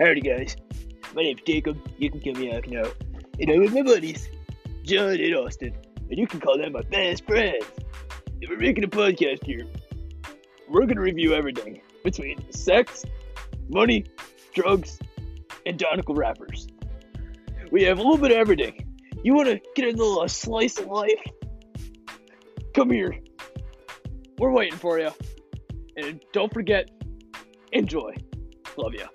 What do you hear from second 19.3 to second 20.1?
want to get a